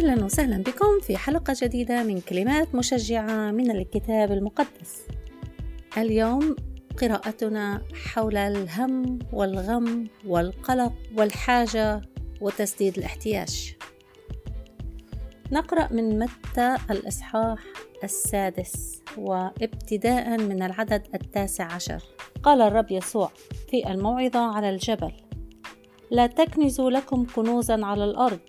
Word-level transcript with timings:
أهلا 0.00 0.24
وسهلا 0.24 0.62
بكم 0.62 1.00
في 1.00 1.16
حلقة 1.16 1.56
جديدة 1.62 2.02
من 2.02 2.20
كلمات 2.20 2.74
مشجعة 2.74 3.50
من 3.50 3.70
الكتاب 3.70 4.32
المقدس. 4.32 5.06
اليوم 5.96 6.56
قراءتنا 7.00 7.82
حول 7.94 8.36
الهم 8.36 9.18
والغم 9.32 10.08
والقلق 10.26 10.92
والحاجة 11.16 12.00
وتسديد 12.40 12.98
الاحتياج. 12.98 13.76
نقرأ 15.52 15.92
من 15.92 16.18
متى 16.18 16.76
الإصحاح 16.90 17.58
السادس 18.04 19.02
وابتداء 19.18 20.38
من 20.38 20.62
العدد 20.62 21.06
التاسع 21.14 21.72
عشر. 21.72 22.02
قال 22.42 22.60
الرب 22.60 22.90
يسوع 22.90 23.30
في 23.70 23.90
الموعظة 23.90 24.56
على 24.56 24.70
الجبل: 24.70 25.12
لا 26.10 26.26
تكنزوا 26.26 26.90
لكم 26.90 27.26
كنوزا 27.34 27.84
على 27.84 28.04
الأرض 28.04 28.40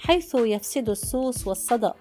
حيث 0.00 0.34
يفسد 0.34 0.90
السوس 0.90 1.46
والصدأ 1.46 1.94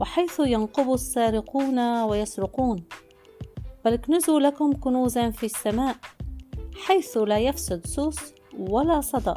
وحيث 0.00 0.40
ينقب 0.40 0.92
السارقون 0.92 2.02
ويسرقون. 2.02 2.84
بل 3.84 3.92
اكنزوا 3.92 4.40
لكم 4.40 4.72
كنوزا 4.72 5.30
في 5.30 5.46
السماء 5.46 5.96
حيث 6.86 7.16
لا 7.16 7.38
يفسد 7.38 7.86
سوس 7.86 8.16
ولا 8.58 9.00
صدأ 9.00 9.36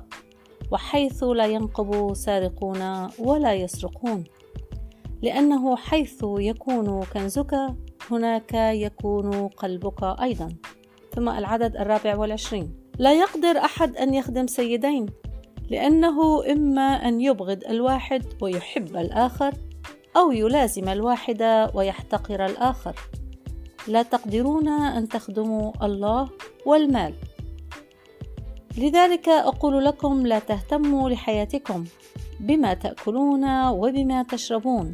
وحيث 0.72 1.24
لا 1.24 1.46
ينقب 1.46 2.14
سارقون 2.14 3.10
ولا 3.20 3.54
يسرقون. 3.54 4.24
لأنه 5.22 5.76
حيث 5.76 6.24
يكون 6.24 7.04
كنزك 7.04 7.56
هناك 8.12 8.54
يكون 8.54 9.48
قلبك 9.48 10.04
أيضا. 10.04 10.50
ثم 11.16 11.30
العدد 11.30 11.76
الرابع 11.76 12.16
والعشرين. 12.16 12.74
لا 13.00 13.14
يقدر 13.14 13.58
أحد 13.58 13.98
أن 13.98 14.14
يخدم 14.14 14.48
سيدين. 14.48 15.06
لأنه 15.70 16.46
إما 16.52 17.08
أن 17.08 17.22
يبغض 17.22 17.64
الواحد 17.70 18.24
ويحب 18.42 18.98
الآخر 18.98 19.54
أو 20.18 20.32
يلازم 20.32 20.90
الواحد 20.90 21.70
ويحتقر 21.74 22.46
الآخر. 22.46 22.96
لا 23.88 24.02
تقدرون 24.02 24.68
أن 24.68 25.08
تخدموا 25.08 25.72
الله 25.86 26.30
والمال. 26.66 27.14
لذلك 28.78 29.30
أقول 29.30 29.86
لكم 29.86 30.28
لا 30.28 30.40
تهتموا 30.40 31.10
لحياتكم 31.10 31.86
بما 32.40 32.74
تأكلون 32.74 33.68
وبما 33.68 34.24
تشربون 34.24 34.94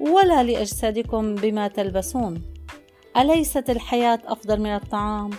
ولا 0.00 0.42
لأجسادكم 0.42 1.34
بما 1.34 1.68
تلبسون. 1.68 2.42
أليست 3.16 3.70
الحياة 3.70 4.18
أفضل 4.26 4.60
من 4.60 4.74
الطعام 4.74 5.30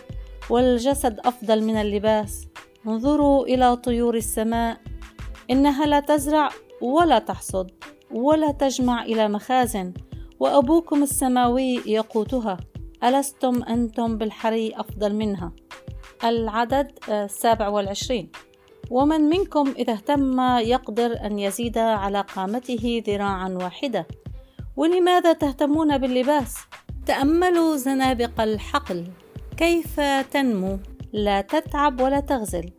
والجسد 0.49 1.19
أفضل 1.19 1.63
من 1.63 1.75
اللباس؟ 1.75 2.47
انظروا 2.87 3.45
إلى 3.45 3.75
طيور 3.75 4.15
السماء 4.15 4.77
إنها 5.49 5.85
لا 5.85 5.99
تزرع 5.99 6.49
ولا 6.81 7.19
تحصد 7.19 7.71
ولا 8.11 8.51
تجمع 8.51 9.03
إلى 9.03 9.27
مخازن 9.27 9.93
وأبوكم 10.39 11.03
السماوي 11.03 11.81
يقوتها. 11.85 12.57
ألستم 13.03 13.63
أنتم 13.63 14.17
بالحري 14.17 14.73
أفضل 14.75 15.15
منها؟ 15.15 15.51
العدد 16.23 16.91
السابع 17.09 17.67
والعشرين. 17.67 18.29
ومن 18.91 19.21
منكم 19.21 19.73
إذا 19.77 19.93
اهتم 19.93 20.39
يقدر 20.57 21.25
أن 21.25 21.39
يزيد 21.39 21.77
على 21.77 22.21
قامته 22.21 23.03
ذراعا 23.07 23.49
واحدة. 23.49 24.07
ولماذا 24.77 25.33
تهتمون 25.33 25.97
باللباس؟ 25.97 26.57
تأملوا 27.05 27.75
زنابق 27.75 28.41
الحقل. 28.41 29.07
كيف 29.57 29.99
تنمو؟ 30.31 30.79
لا 31.13 31.41
تتعب 31.41 32.01
ولا 32.01 32.19
تغزل. 32.19 32.71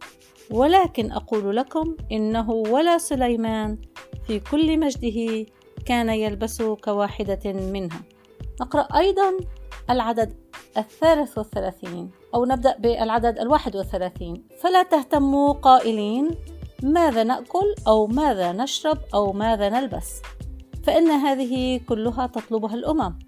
ولكن 0.50 1.12
أقول 1.12 1.56
لكم 1.56 1.96
إنه 2.12 2.50
ولا 2.50 2.98
سليمان 2.98 3.78
في 4.26 4.40
كل 4.40 4.80
مجده 4.80 5.46
كان 5.86 6.08
يلبس 6.08 6.62
كواحدة 6.62 7.52
منها. 7.52 8.00
نقرأ 8.60 8.82
أيضا 8.98 9.36
العدد 9.90 10.34
الثالث 10.76 11.38
والثلاثين 11.38 12.10
أو 12.34 12.44
نبدأ 12.44 12.76
بالعدد 12.78 13.38
الواحد 13.38 13.76
والثلاثين. 13.76 14.44
فلا 14.62 14.82
تهتموا 14.82 15.52
قائلين 15.52 16.30
ماذا 16.82 17.24
نأكل 17.24 17.74
أو 17.86 18.06
ماذا 18.06 18.52
نشرب 18.52 18.98
أو 19.14 19.32
ماذا 19.32 19.68
نلبس. 19.68 20.22
فإن 20.84 21.10
هذه 21.10 21.80
كلها 21.88 22.26
تطلبها 22.26 22.74
الأمم. 22.74 23.18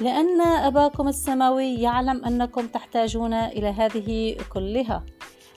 لأن 0.00 0.40
أباكم 0.40 1.08
السماوي 1.08 1.74
يعلم 1.74 2.24
أنكم 2.24 2.66
تحتاجون 2.66 3.34
إلى 3.34 3.68
هذه 3.68 4.36
كلها. 4.52 5.04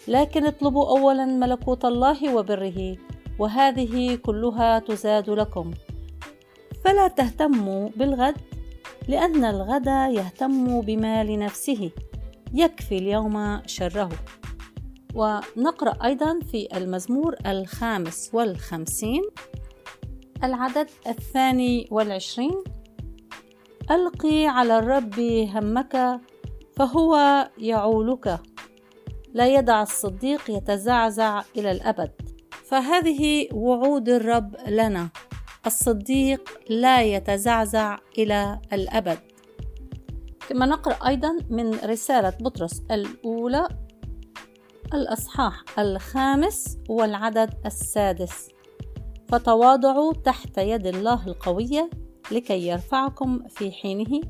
لكن 0.08 0.46
اطلبوا 0.46 1.00
أولا 1.00 1.26
ملكوت 1.26 1.86
الله 1.86 2.36
وبره 2.36 2.98
وهذه 3.40 4.16
كلها 4.16 4.80
تزاد 4.80 5.30
لكم. 5.30 5.72
فلا 6.86 7.08
تهتموا 7.08 7.90
بالغد 7.96 8.38
لأن 9.08 9.46
الغد 9.46 9.88
يهتم 9.88 10.82
بما 10.82 11.24
لنفسه 11.24 11.92
يكفي 12.54 12.98
اليوم 12.98 13.62
شره. 13.66 14.10
ونقرأ 15.16 16.06
أيضا 16.06 16.40
في 16.52 16.68
المزمور 16.78 17.36
الخامس 17.46 18.30
والخمسين 18.34 19.22
العدد 20.44 20.90
الثاني 21.08 21.88
والعشرين 21.92 22.64
ألقي 23.92 24.48
على 24.48 24.80
الرب 24.80 25.20
همك 25.56 26.22
فهو 26.76 27.16
يعولك. 27.58 28.40
لا 29.34 29.48
يدع 29.48 29.82
الصديق 29.82 30.42
يتزعزع 30.50 31.42
إلى 31.58 31.72
الأبد. 31.72 32.12
فهذه 32.66 33.48
وعود 33.54 34.10
الرب 34.10 34.56
لنا. 34.68 35.10
الصديق 35.66 36.60
لا 36.70 37.02
يتزعزع 37.02 37.98
إلى 38.18 38.60
الأبد. 38.74 39.20
كما 40.50 40.66
نقرأ 40.66 41.08
أيضا 41.08 41.38
من 41.50 41.74
رسالة 41.74 42.34
بطرس 42.42 42.82
الأولى 42.92 43.68
الأصحاح 44.94 45.64
الخامس 45.80 46.78
والعدد 46.90 47.54
السادس. 47.66 48.50
فتواضعوا 49.30 50.14
تحت 50.14 50.58
يد 50.58 50.88
الله 50.88 51.28
القوية 51.28 51.90
لكي 52.32 52.68
يرفعكم 52.68 53.40
في 53.50 53.72
حينه 53.72 54.22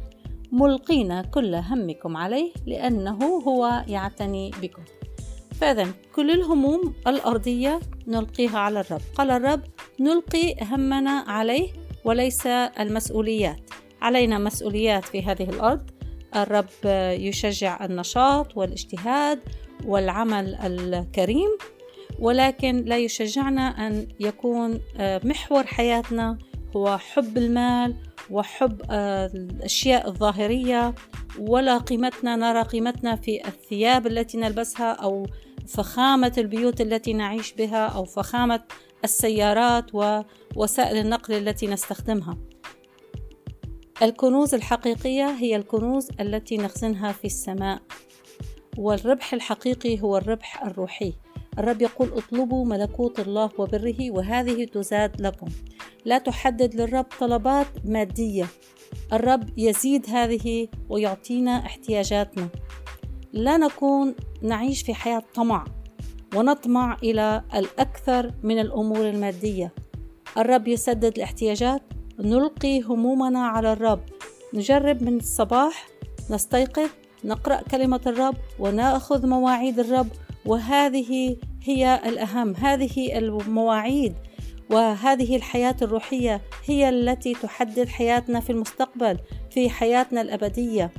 ملقين 0.51 1.21
كل 1.21 1.55
همكم 1.55 2.17
عليه 2.17 2.51
لأنه 2.65 3.17
هو 3.23 3.83
يعتني 3.87 4.51
بكم. 4.61 4.81
فإذا 5.59 5.87
كل 6.15 6.31
الهموم 6.31 6.93
الأرضية 7.07 7.79
نلقيها 8.07 8.59
على 8.59 8.79
الرب. 8.79 9.01
قال 9.15 9.31
الرب 9.31 9.61
نلقي 9.99 10.55
همنا 10.61 11.23
عليه 11.27 11.69
وليس 12.05 12.47
المسؤوليات. 12.47 13.59
علينا 14.01 14.37
مسؤوليات 14.37 15.05
في 15.05 15.21
هذه 15.21 15.49
الأرض. 15.49 15.89
الرب 16.35 16.85
يشجع 17.19 17.85
النشاط 17.85 18.57
والاجتهاد 18.57 19.39
والعمل 19.85 20.55
الكريم 20.55 21.49
ولكن 22.19 22.83
لا 22.85 22.97
يشجعنا 22.97 23.87
أن 23.87 24.07
يكون 24.19 24.79
محور 24.99 25.63
حياتنا 25.67 26.37
هو 26.75 26.97
حب 26.97 27.37
المال 27.37 27.95
وحب 28.31 28.81
آه، 28.89 29.25
الأشياء 29.25 30.07
الظاهرية 30.07 30.95
ولا 31.39 31.77
قيمتنا 31.77 32.35
نرى 32.35 32.61
قيمتنا 32.61 33.15
في 33.15 33.47
الثياب 33.47 34.07
التي 34.07 34.37
نلبسها 34.37 34.91
أو 34.91 35.27
فخامة 35.67 36.33
البيوت 36.37 36.81
التي 36.81 37.13
نعيش 37.13 37.53
بها 37.53 37.87
أو 37.87 38.05
فخامة 38.05 38.63
السيارات 39.03 39.85
ووسائل 39.93 40.97
النقل 40.97 41.33
التي 41.33 41.67
نستخدمها. 41.67 42.37
الكنوز 44.01 44.53
الحقيقية 44.53 45.29
هي 45.29 45.55
الكنوز 45.55 46.09
التي 46.19 46.57
نخزنها 46.57 47.11
في 47.11 47.25
السماء 47.25 47.81
والربح 48.77 49.33
الحقيقي 49.33 50.01
هو 50.01 50.17
الربح 50.17 50.63
الروحي. 50.63 51.13
الرب 51.59 51.81
يقول 51.81 52.13
اطلبوا 52.13 52.65
ملكوت 52.65 53.19
الله 53.19 53.49
وبره 53.57 54.11
وهذه 54.11 54.65
تزاد 54.65 55.21
لكم. 55.21 55.47
لا 56.07 56.17
تحدد 56.17 56.75
للرب 56.75 57.05
طلبات 57.19 57.67
مادية. 57.85 58.45
الرب 59.13 59.49
يزيد 59.57 60.09
هذه 60.09 60.67
ويعطينا 60.89 61.65
احتياجاتنا. 61.65 62.49
لا 63.33 63.57
نكون 63.57 64.15
نعيش 64.41 64.81
في 64.81 64.93
حياة 64.93 65.23
طمع 65.35 65.65
ونطمع 66.35 66.97
إلى 67.03 67.43
الأكثر 67.55 68.31
من 68.43 68.59
الأمور 68.59 69.09
المادية. 69.09 69.73
الرب 70.37 70.67
يسدد 70.67 71.17
الاحتياجات. 71.17 71.81
نلقي 72.19 72.81
همومنا 72.81 73.39
على 73.39 73.73
الرب. 73.73 74.01
نجرب 74.53 75.03
من 75.03 75.17
الصباح. 75.17 75.87
نستيقظ. 76.29 76.89
نقرأ 77.25 77.61
كلمة 77.61 78.01
الرب 78.05 78.35
ونأخذ 78.59 79.27
مواعيد 79.27 79.79
الرب. 79.79 80.07
وهذه 80.45 81.37
هي 81.63 82.01
الأهم. 82.05 82.55
هذه 82.55 83.17
المواعيد 83.17 84.13
وهذه 84.69 85.35
الحياة 85.35 85.75
الروحية 85.81 86.41
هي 86.65 86.89
التي 86.89 87.33
تحدد 87.33 87.87
حياتنا 87.87 88.39
في 88.39 88.49
المستقبل 88.49 89.17
في 89.51 89.69
حياتنا 89.69 90.21
الأبدية. 90.21 90.91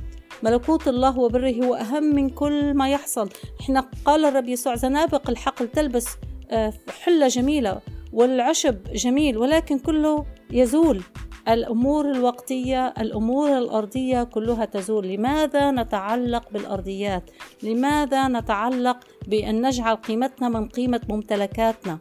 ملكوت 0.43 0.87
الله 0.87 1.19
وبره 1.19 1.51
هو 1.51 1.75
أهم 1.75 2.03
من 2.03 2.29
كل 2.29 2.73
ما 2.73 2.89
يحصل. 2.89 3.29
إحنا 3.61 3.89
قال 4.05 4.25
الرب 4.25 4.49
يسوع 4.49 4.75
زنابق 4.75 5.29
الحقل 5.29 5.67
تلبس 5.67 6.07
آه، 6.51 6.73
حلة 7.03 7.27
جميلة 7.27 7.81
والعشب 8.13 8.83
جميل 8.83 9.37
ولكن 9.37 9.79
كله 9.79 10.25
يزول. 10.51 11.01
الأمور 11.47 12.11
الوقتية 12.11 12.87
الأمور 12.87 13.57
الأرضية 13.57 14.23
كلها 14.23 14.65
تزول. 14.65 15.07
لماذا 15.07 15.71
نتعلق 15.71 16.49
بالأرضيات؟ 16.51 17.29
لماذا 17.63 18.27
نتعلق 18.27 18.97
بأن 19.27 19.67
نجعل 19.67 19.95
قيمتنا 19.95 20.49
من 20.49 20.67
قيمة 20.67 21.01
ممتلكاتنا؟ 21.09 21.99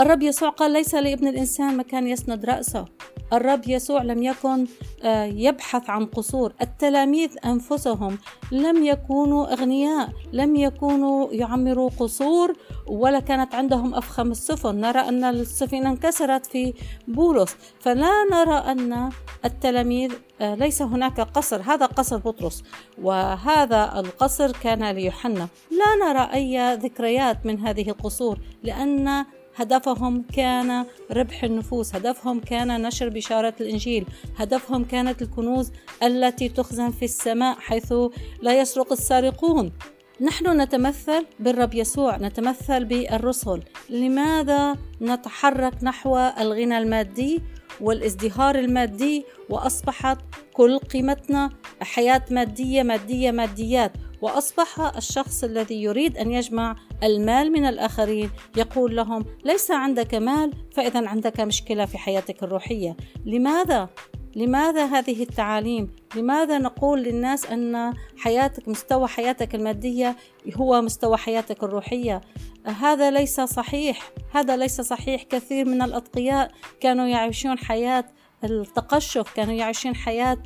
الرب 0.00 0.22
يسوع 0.22 0.48
قال 0.48 0.70
ليس 0.70 0.94
لابن 0.94 1.28
الإنسان 1.28 1.76
مكان 1.76 2.06
يسند 2.06 2.44
رأسه. 2.44 2.84
الرب 3.32 3.68
يسوع 3.68 4.02
لم 4.02 4.22
يكن 4.22 4.66
آه، 5.02 5.24
يبحث 5.24 5.90
عن 5.90 6.06
قصور. 6.06 6.52
التلاميذ 6.60 7.30
أنفسهم 7.44 8.18
لم 8.52 8.84
يكونوا 8.84 9.52
أغنياء 9.52 10.08
لم 10.32 10.56
يكونوا 10.56 11.32
يعمروا 11.32 11.90
قصور 11.98 12.52
ولا 12.86 13.20
كانت 13.20 13.54
عندهم 13.54 13.94
أفخم 13.94 14.30
السفن. 14.30 14.80
نرى 14.80 15.00
أن 15.00 15.24
السفينة 15.24 15.90
انكسرت 15.90 16.46
في 16.46 16.74
بولس. 17.08 17.56
فلا 17.80 18.24
نرى 18.32 18.54
أن 18.54 19.10
التلاميذ 19.44 20.12
آه، 20.40 20.54
ليس 20.54 20.82
هناك 20.82 21.20
قصر. 21.20 21.62
هذا 21.62 21.86
قصر 21.86 22.16
بطرس 22.16 22.62
وهذا 23.02 23.92
القصر 24.00 24.52
كان 24.52 24.90
ليوحنا. 24.90 25.48
لا 25.70 26.06
نرى 26.06 26.30
أي 26.34 26.76
ذكريات 26.76 27.46
من 27.46 27.60
هذه 27.60 27.90
القصور 27.90 28.38
لأن 28.62 29.24
هدفهم 29.58 30.22
كان 30.22 30.84
ربح 31.12 31.44
النفوس 31.44 31.94
هدفهم 31.94 32.40
كان 32.40 32.82
نشر 32.82 33.08
بشارة 33.08 33.54
الإنجيل 33.60 34.06
هدفهم 34.36 34.84
كانت 34.84 35.22
الكنوز 35.22 35.72
التي 36.02 36.48
تخزن 36.48 36.90
في 36.90 37.04
السماء 37.04 37.58
حيث 37.58 37.94
لا 38.42 38.60
يسرق 38.60 38.92
السارقون. 38.92 39.72
نحن 40.20 40.60
نتمثل 40.60 41.26
بالرب 41.40 41.74
يسوع 41.74 42.16
نتمثل 42.16 42.84
بالرسل. 42.84 43.62
لماذا 43.90 44.76
نتحرك 45.02 45.74
نحو 45.82 46.16
الغنى 46.18 46.78
المادي 46.78 47.42
والازدهار 47.80 48.58
المادي 48.58 49.24
وأصبحت 49.50 50.18
كل 50.52 50.78
قيمتنا 50.78 51.50
حياة 51.82 52.24
مادية 52.30 52.82
مادية 52.82 53.30
ماديات؟ 53.30 53.92
وأصبح 54.22 54.96
الشخص 54.96 55.44
الذي 55.44 55.82
يريد 55.82 56.18
أن 56.18 56.30
يجمع 56.30 56.76
المال 57.02 57.52
من 57.52 57.64
الآخرين 57.64 58.30
يقول 58.56 58.96
لهم 58.96 59.24
ليس 59.44 59.70
عندك 59.70 60.14
مال 60.14 60.52
فإذا 60.72 61.08
عندك 61.08 61.40
مشكلة 61.40 61.84
في 61.84 61.98
حياتك 61.98 62.42
الروحية. 62.42 62.96
لماذا؟ 63.26 63.88
لماذا 64.36 64.84
هذه 64.84 65.22
التعاليم؟ 65.22 65.96
لماذا 66.16 66.58
نقول 66.58 67.02
للناس 67.02 67.46
أن 67.46 67.94
حياتك 68.16 68.68
مستوى 68.68 69.08
حياتك 69.08 69.54
المادية 69.54 70.16
هو 70.56 70.82
مستوى 70.82 71.16
حياتك 71.16 71.64
الروحية؟ 71.64 72.20
هذا 72.64 73.10
ليس 73.10 73.40
صحيح. 73.40 74.10
هذا 74.32 74.56
ليس 74.56 74.80
صحيح. 74.80 75.22
كثير 75.22 75.64
من 75.64 75.82
الأتقياء 75.82 76.50
كانوا 76.80 77.06
يعيشون 77.06 77.58
حياة 77.58 78.04
التقشف 78.44 79.32
كانوا 79.34 79.54
يعيشون 79.54 79.94
حياة 79.94 80.38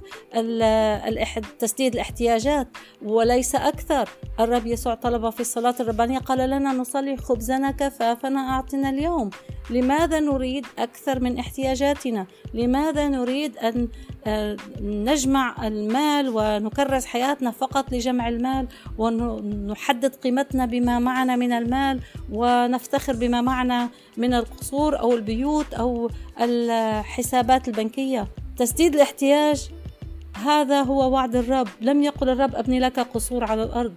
تسديد 1.59 1.95
الاحتياجات 1.95 2.69
وليس 3.03 3.55
أكثر. 3.55 4.09
الرب 4.41 4.67
يسوع 4.67 4.95
طلب 4.95 5.31
في 5.31 5.41
الصلاة 5.41 5.75
الربانية 5.81 6.19
قال 6.19 6.51
لنا 6.51 6.73
نصلي 6.73 7.17
خبزنا 7.17 7.71
كفافنا 7.71 8.41
أعطنا 8.41 8.91
اليوم. 8.91 9.31
لماذا 9.71 10.21
نريد 10.21 10.67
أكثر 10.79 11.21
من 11.21 11.39
احتياجاتنا؟ 11.39 12.27
لماذا 12.55 13.09
نريد 13.09 13.57
أن 13.57 13.89
آه، 14.27 14.57
نجمع 14.81 15.67
المال 15.67 16.29
ونكرس 16.29 17.07
حياتنا 17.07 17.51
فقط 17.51 17.93
لجمع 17.93 18.29
المال 18.29 18.69
ونحدد 18.99 20.15
قيمتنا 20.15 20.67
بما 20.67 20.99
معنا 20.99 21.37
من 21.37 21.53
المال 21.53 22.01
ونفتخر 22.33 23.17
بما 23.17 23.41
معنا 23.41 23.89
من 24.17 24.35
القصور 24.35 25.01
أو 25.01 25.13
البيوت 25.13 25.75
أو 25.75 26.11
الحسابات 26.41 27.69
البنكية. 27.83 28.29
تسديد 28.57 28.95
الاحتياج 28.95 29.71
هذا 30.35 30.83
هو 30.83 31.13
وعد 31.13 31.37
الرب. 31.37 31.69
لم 31.81 32.03
يقل 32.03 32.29
الرب 32.29 32.55
أبني 32.55 32.81
لك 32.81 33.01
قصور 33.01 33.45
على 33.45 33.63
الأرض. 33.63 33.93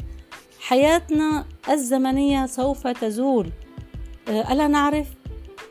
حياتنا 0.60 1.46
الزمنية 1.70 2.46
سوف 2.46 2.88
تزول. 2.88 3.50
آه، 4.30 4.54
ألا 4.54 4.68
نعرف؟ 4.68 5.08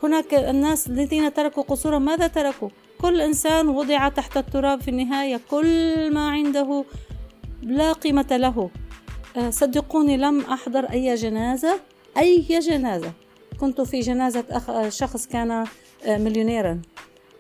هناك 0.03 0.35
الناس 0.35 0.87
الذين 0.87 1.35
تركوا 1.35 1.63
قصورا 1.63 1.99
ماذا 1.99 2.27
تركوا؟ 2.27 2.69
كل 3.01 3.21
إنسان 3.21 3.69
وضع 3.69 4.09
تحت 4.09 4.37
التراب 4.37 4.81
في 4.81 4.89
النهاية. 4.89 5.41
كل 5.51 6.11
ما 6.15 6.31
عنده 6.31 6.85
لا 7.63 7.93
قيمة 7.93 8.27
له. 8.31 8.71
آه، 9.37 9.51
صدقوني 9.51 10.17
لم 10.17 10.41
أحضر 10.41 10.85
أي 10.85 11.15
جنازة. 11.15 11.81
أي 12.19 12.41
جنازة؟ 12.41 13.13
كنت 13.61 13.81
في 13.81 14.01
جنازة 14.01 14.45
شخص 14.89 15.27
كان 15.27 15.51
آه، 15.51 15.67
مليونيرا. 16.19 16.83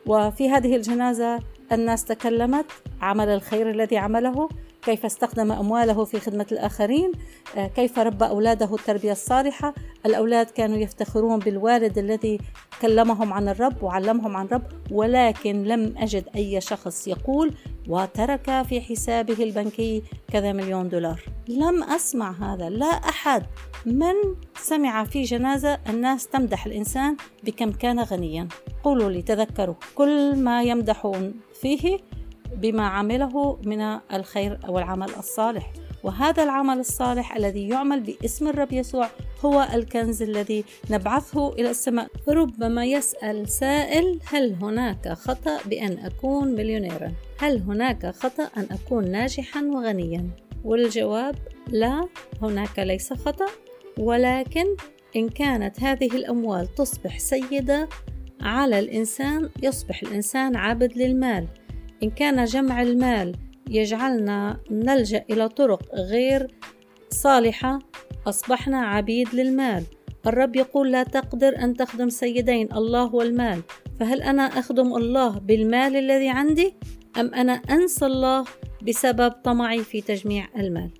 وفي 0.06 0.50
هذه 0.50 0.76
الجنازة 0.76 1.40
الناس 1.72 2.04
تكلمت 2.04 2.66
عمل 3.00 3.28
الخير 3.28 3.70
الذي 3.70 3.96
عمله 3.96 4.48
كيف 4.82 5.04
استخدم 5.04 5.52
أمواله 5.52 6.04
في 6.04 6.20
خدمة 6.20 6.46
الآخرين 6.52 7.12
آه، 7.56 7.66
كيف 7.66 7.98
ربى 7.98 8.24
أولاده 8.24 8.74
التربية 8.74 9.12
الصالحة. 9.12 9.74
الأولاد 10.06 10.46
كانوا 10.46 10.76
يفتخرون 10.76 11.38
بالوالد 11.38 11.98
الذي 11.98 12.38
كلمهم 12.82 13.32
عن 13.32 13.48
الرب 13.48 13.82
وعلمهم 13.82 14.36
عن 14.36 14.46
الرب 14.46 14.62
ولكن 14.90 15.62
لم 15.62 15.94
أجد 15.98 16.24
أي 16.36 16.60
شخص 16.60 17.08
يقول 17.08 17.54
وترك 17.88 18.62
في 18.62 18.80
حسابه 18.80 19.44
البنكي 19.44 20.02
كذا 20.32 20.52
مليون 20.52 20.88
دولار. 20.88 21.20
لم 21.48 21.82
أسمع 21.82 22.32
هذا. 22.32 22.70
لا 22.70 22.86
أحد. 22.86 23.42
من 23.86 24.14
سمع 24.56 25.04
في 25.04 25.22
جنازة 25.22 25.78
الناس 25.88 26.26
تمدح 26.26 26.66
الإنسان 26.66 27.16
بكم 27.44 27.72
كان 27.72 28.00
غنيا؟ 28.00 28.48
قولوا 28.84 29.10
لي 29.10 29.22
تذكروا. 29.22 29.74
كل 29.94 30.36
ما 30.36 30.62
يمدحون 30.62 31.34
فيه 31.60 31.98
بما 32.56 32.86
عمله 32.86 33.58
من 33.64 33.80
الخير 34.12 34.58
أو 34.66 34.78
العمل 34.78 35.08
الصالح. 35.18 35.72
وهذا 36.02 36.42
العمل 36.42 36.78
الصالح 36.78 37.36
الذي 37.36 37.68
يعمل 37.68 38.00
باسم 38.00 38.48
الرب 38.48 38.72
يسوع 38.72 39.08
هو 39.44 39.68
الكنز 39.74 40.22
الذي 40.22 40.64
نبعثه 40.90 41.52
إلى 41.52 41.70
السماء. 41.70 42.08
ربما 42.28 42.84
يسأل 42.84 43.48
سائل 43.48 44.20
هل 44.24 44.56
هناك 44.62 45.12
خطأ 45.12 45.58
بأن 45.66 45.98
أكون 45.98 46.48
مليونيرا؟ 46.48 47.12
هل 47.38 47.58
هناك 47.58 48.06
خطأ 48.06 48.50
أن 48.56 48.66
أكون 48.70 49.10
ناجحا 49.10 49.62
وغنيا؟ 49.62 50.30
والجواب 50.64 51.34
لا 51.68 52.08
هناك 52.42 52.78
ليس 52.78 53.12
خطأ 53.12 53.46
ولكن 53.98 54.64
إن 55.16 55.28
كانت 55.28 55.80
هذه 55.80 56.06
الأموال 56.06 56.74
تصبح 56.74 57.18
سيدة 57.18 57.88
على 58.40 58.78
الإنسان 58.78 59.50
يصبح 59.62 60.02
الإنسان 60.02 60.56
عابد 60.56 60.98
للمال. 60.98 61.46
إن 62.02 62.10
كان 62.10 62.44
جمع 62.44 62.82
المال 62.82 63.36
يجعلنا 63.70 64.60
نلجأ 64.70 65.24
إلى 65.30 65.48
طرق 65.48 65.94
غير 65.94 66.54
صالحة 67.10 67.78
أصبحنا 68.26 68.78
عبيد 68.78 69.34
للمال. 69.34 69.84
الرب 70.26 70.56
يقول 70.56 70.92
لا 70.92 71.02
تقدر 71.02 71.58
أن 71.58 71.74
تخدم 71.74 72.08
سيدين 72.08 72.72
الله 72.72 73.14
والمال. 73.14 73.62
فهل 74.00 74.22
أنا 74.22 74.42
أخدم 74.42 74.96
الله 74.96 75.38
بالمال 75.38 75.96
الذي 75.96 76.28
عندي؟ 76.28 76.74
أم 77.16 77.34
أنا 77.34 77.52
أنسى 77.52 78.06
الله 78.06 78.44
بسبب 78.88 79.30
طمعي 79.30 79.84
في 79.84 80.00
تجميع 80.00 80.48
المال؟ 80.56 80.90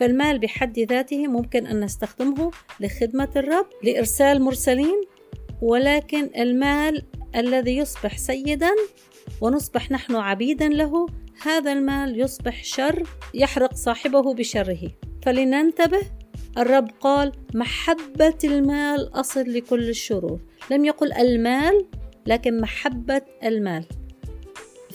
فالمال 0.00 0.38
بحد 0.38 0.78
ذاته 0.78 1.26
ممكن 1.26 1.66
أن 1.66 1.80
نستخدمه 1.80 2.50
لخدمة 2.80 3.28
الرب 3.36 3.66
لإرسال 3.84 4.42
مرسلين 4.42 5.00
ولكن 5.62 6.30
المال 6.36 7.02
الذي 7.36 7.76
يصبح 7.76 8.18
سيدا 8.18 8.70
ونصبح 9.40 9.90
نحن 9.90 10.14
عبيدا 10.14 10.68
له 10.68 11.06
هذا 11.42 11.72
المال 11.72 12.20
يصبح 12.20 12.64
شر 12.64 13.02
يحرق 13.34 13.74
صاحبه 13.74 14.34
بشره. 14.34 14.90
فلننتبه 15.22 16.00
الرب 16.58 16.90
قال 17.00 17.32
محبة 17.54 18.38
المال 18.44 19.20
أصل 19.20 19.52
لكل 19.52 19.88
الشرور. 19.88 20.40
لم 20.70 20.84
يقل 20.84 21.12
المال 21.12 21.86
لكن 22.26 22.60
محبة 22.60 23.22
المال. 23.44 23.84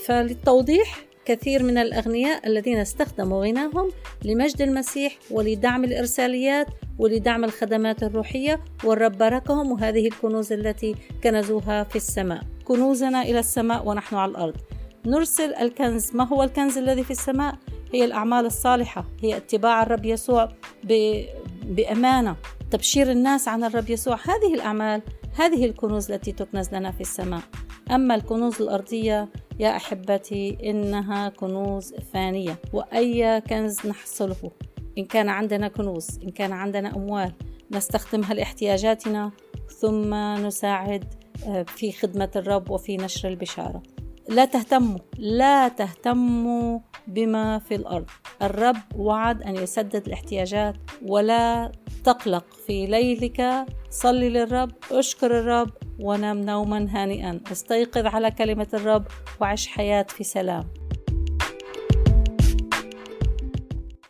فللتوضيح 0.06 1.08
كثير 1.26 1.64
من 1.64 1.78
الأغنياء 1.78 2.48
الذين 2.48 2.78
استخدموا 2.78 3.46
غناهم 3.46 3.92
لمجد 4.26 4.62
المسيح 4.62 5.18
ولدعم 5.32 5.84
الإرساليات 5.84 6.68
ولدعم 7.00 7.44
الخدمات 7.44 8.04
الروحية 8.04 8.60
والرب 8.84 9.18
باركهم 9.18 9.72
وهذه 9.72 10.08
الكنوز 10.08 10.54
التي 10.54 10.96
كنزوها 11.24 11.84
في 11.84 11.96
السماء. 11.96 12.42
كنوزنا 12.66 13.22
إلى 13.22 13.40
السماء 13.40 13.88
ونحن 13.88 14.16
على 14.16 14.32
الأرض. 14.32 14.56
نرسل 15.06 15.54
الكنز. 15.54 16.16
ما 16.16 16.28
هو 16.28 16.44
الكنز 16.44 16.78
الذي 16.78 17.04
في 17.04 17.12
السماء؟ 17.12 17.56
هي 17.94 18.06
الأعمال 18.06 18.46
الصالحة. 18.46 19.06
هي 19.24 19.38
اتباع 19.38 19.84
الرب 19.84 20.06
يسوع. 20.06 20.50
بأمانة. 21.64 22.36
تبشير 22.72 23.12
الناس 23.12 23.48
عن 23.48 23.64
الرب 23.64 23.90
يسوع. 23.90 24.16
هذه 24.16 24.54
الأعمال 24.54 25.02
هذه 25.36 25.66
الكنوز 25.66 26.12
التي 26.12 26.32
تكنز 26.32 26.76
لنا 26.76 26.92
في 26.92 27.02
السماء. 27.02 27.42
أما 27.92 28.16
الكنوز 28.16 28.62
الأرضية 28.62 29.30
يا 29.60 29.76
أحبتي 29.76 30.58
إنها 30.64 31.30
كنوز 31.30 31.94
فانية 32.14 32.60
وأي 32.74 33.42
كنز 33.42 33.88
نحصله. 33.88 34.52
إن 34.98 35.06
كان 35.06 35.30
عندنا 35.30 35.68
كنوز 35.68 36.20
إن 36.24 36.30
كان 36.30 36.52
عندنا 36.52 36.96
أموال 36.96 37.34
نستخدمها 37.72 38.34
لاحتياجاتنا 38.34 39.32
ثم 39.80 40.14
نساعد 40.46 41.14
آه، 41.48 41.64
في 41.64 41.92
خدمة 41.92 42.30
الرب 42.36 42.70
وفي 42.70 42.98
نشر 42.98 43.30
البشارة. 43.30 43.84
لا 44.30 44.46
تهتموا 44.46 45.00
لا 45.18 45.68
تهتموا 45.68 46.80
بما 47.08 47.60
في 47.60 47.76
الأرض. 47.76 48.10
الرب 48.42 48.78
وعد 48.96 49.42
أن 49.42 49.56
يسدد 49.56 50.08
الاحتياجات 50.08 50.76
ولا 51.06 51.72
تقلق 52.04 52.46
في 52.68 52.86
ليلك. 52.86 53.66
صلي 53.90 54.30
للرب 54.30 54.72
اشكر 54.92 55.40
الرب 55.40 55.70
ونم 56.00 56.46
نوما 56.46 56.88
هانئا. 56.90 57.40
أستيقظ 57.52 58.06
على 58.06 58.32
كلمة 58.32 58.68
الرب 58.74 59.06
وعش 59.42 59.68
حياة 59.68 60.06
في 60.10 60.24
سلام. 60.24 60.64